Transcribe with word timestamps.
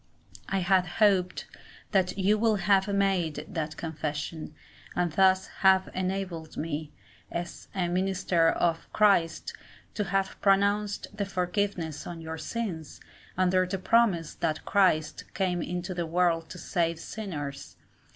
I 0.49 0.61
had 0.61 0.87
hoped 0.97 1.45
that 1.91 2.17
you 2.17 2.35
would 2.39 2.61
have 2.61 2.87
made 2.87 3.45
that 3.47 3.77
confession, 3.77 4.55
and 4.95 5.11
thus 5.11 5.45
have 5.59 5.89
enabled 5.93 6.57
me, 6.57 6.91
as 7.31 7.67
a 7.75 7.87
minister 7.87 8.49
of 8.49 8.91
Christ, 8.93 9.53
to 9.93 10.05
have 10.05 10.41
pronounced 10.41 11.15
the 11.15 11.25
forgiveness 11.25 12.07
of 12.07 12.19
your 12.19 12.39
sins, 12.39 12.99
under 13.37 13.67
the 13.67 13.77
promise 13.77 14.33
that 14.33 14.65
Christ 14.65 15.25
came 15.35 15.61
into 15.61 15.93
the 15.93 16.07
world 16.07 16.49
to 16.49 16.57
save 16.57 16.97
sinners. 16.99 17.75